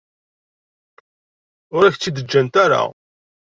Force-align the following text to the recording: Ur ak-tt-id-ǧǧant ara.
Ur 1.75 1.83
ak-tt-id-ǧǧant 1.85 2.55
ara. 2.63 2.81